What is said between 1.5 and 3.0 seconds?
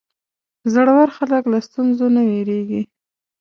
له ستونزو نه وېرېږي.